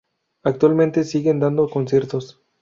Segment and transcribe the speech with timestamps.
[0.41, 2.41] Actualmente siguen dando conciertos.